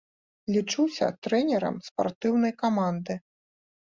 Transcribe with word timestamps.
Лічуся 0.53 1.09
трэнерам 1.27 1.75
спартыўнай 1.89 2.53
каманды. 2.63 3.19